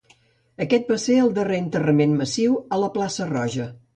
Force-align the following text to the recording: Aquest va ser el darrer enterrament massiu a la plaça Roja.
Aquest 0.63 0.87
va 0.93 0.97
ser 1.03 1.17
el 1.25 1.29
darrer 1.35 1.59
enterrament 1.65 2.17
massiu 2.23 2.57
a 2.79 2.83
la 2.87 2.91
plaça 2.99 3.31
Roja. 3.37 3.71